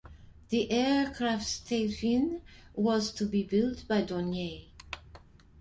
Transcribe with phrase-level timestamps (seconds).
[0.49, 2.41] The aircraft's tailfin
[2.73, 4.65] was to be built by Dornier.